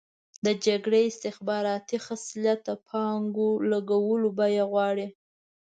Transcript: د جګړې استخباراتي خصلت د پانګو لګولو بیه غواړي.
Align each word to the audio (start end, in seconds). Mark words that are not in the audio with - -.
د 0.45 0.47
جګړې 0.65 1.01
استخباراتي 1.05 1.97
خصلت 2.05 2.59
د 2.67 2.69
پانګو 2.87 3.49
لګولو 3.71 4.27
بیه 4.37 4.65
غواړي. 4.71 5.07